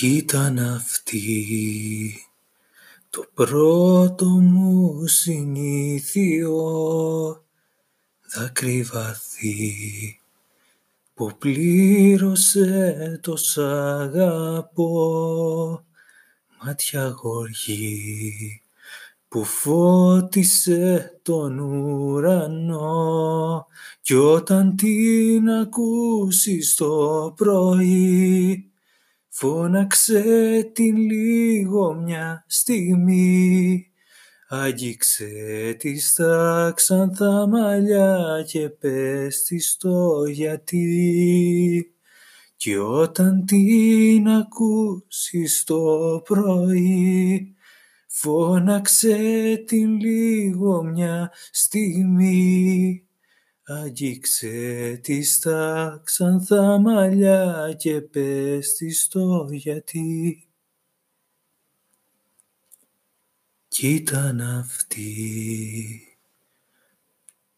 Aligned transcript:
Κι 0.00 0.16
ήταν 0.16 0.58
αυτή. 0.58 2.26
Το 3.10 3.24
πρώτο 3.34 4.26
μου 4.26 5.06
συνήθειο 5.06 6.54
δάκρυ 8.34 8.82
βαθύ 8.82 10.20
που 11.14 11.30
πλήρωσε 11.38 13.18
το 13.22 13.36
σ' 13.36 13.58
αγαπώ. 13.98 14.84
Μάτια 16.64 17.08
γοργή 17.08 18.62
που 19.28 19.44
φώτισε 19.44 21.18
τον 21.22 21.58
ουρανό. 21.58 22.86
Κι 24.00 24.14
όταν 24.14 24.76
την 24.76 25.50
ακούσεις 25.50 26.74
το 26.74 27.34
πρωί 27.36 28.69
Φώναξε 29.30 30.22
την 30.72 30.96
λίγο 30.96 31.94
μια 31.94 32.44
στιγμή. 32.46 33.84
Άγγιξε 34.48 35.74
τη 35.78 35.98
στα 35.98 36.72
ξανθά 36.76 37.48
μαλλιά 37.48 38.44
και 38.46 38.68
πες 38.68 39.42
της 39.42 39.76
το 39.78 40.24
γιατί. 40.24 41.94
Κι 42.56 42.76
όταν 42.76 43.44
την 43.44 44.28
ακούσεις 44.28 45.64
το 45.64 46.20
πρωί 46.24 47.54
Φώναξε 48.12 49.16
την 49.66 50.00
λίγο 50.00 50.82
μια 50.82 51.32
στιγμή 51.50 53.08
Άγγιξε 53.72 54.98
τη 55.02 55.22
στα 55.22 56.00
ξανθά 56.04 56.78
μαλλιά 56.78 57.74
και 57.78 58.00
πες 58.00 58.74
της 58.74 59.08
το 59.08 59.48
γιατί. 59.50 60.48
Κι 63.68 63.88
ήταν 63.88 64.40
αυτή 64.40 66.18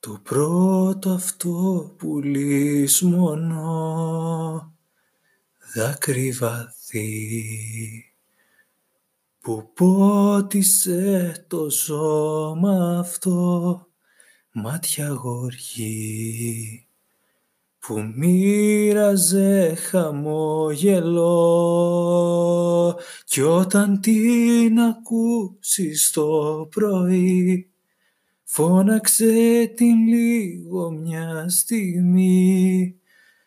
το 0.01 0.21
πρώτο 0.23 1.11
αυτό 1.11 1.95
πουλί 1.99 2.89
μονό 3.03 4.77
δάκρυ 5.75 6.33
βαθύ 6.33 8.15
που 9.41 9.73
πότισε 9.75 11.45
το 11.49 11.71
σώμα 11.71 12.99
αυτό 12.99 13.92
μάτια 14.53 15.09
γοργή 15.09 16.87
που 17.79 18.13
μοίραζε 18.15 19.75
χαμόγελο. 19.75 21.29
Κι 23.25 23.41
όταν 23.41 24.01
την 24.01 24.79
ακούσεις 24.81 26.11
το 26.11 26.69
πρωί 26.71 27.71
φώναξε 28.45 29.67
την 29.77 30.07
λίγο 30.07 30.91
μια 30.91 31.49
στιγμή. 31.49 32.97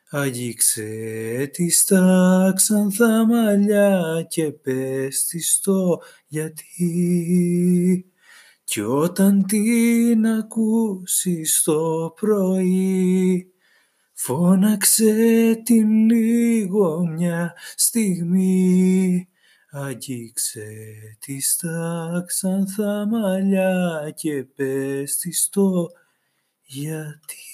Αγγίξε 0.09 1.49
τη 1.53 1.69
στα 1.69 2.53
ξανθά 2.55 3.25
μαλλιά 3.25 4.25
και 4.29 4.51
πες 4.51 5.25
της 5.25 5.59
το 5.63 5.99
γιατί 6.27 6.65
κι 8.65 8.81
όταν 8.81 9.45
την 9.45 10.27
ακούσεις 10.27 11.61
το 11.63 12.13
πρωί 12.15 13.49
Φώναξε 14.13 15.61
την 15.63 16.09
λίγο 16.09 17.05
μια 17.05 17.53
στιγμή 17.75 19.27
Αγγίξε 19.71 20.67
της 21.19 21.51
στα 21.51 22.23
ξανθά 22.27 23.07
μαλλιά 23.07 24.13
και 24.15 24.43
πες 24.43 25.17
της 25.17 25.49
το 25.51 25.87
γιατί. 26.61 27.45